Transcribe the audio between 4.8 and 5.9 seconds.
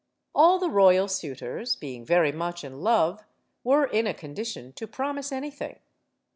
promise anything.